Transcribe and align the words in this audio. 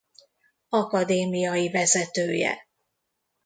Akadémiai 0.69 1.69
vezetője. 1.69 2.67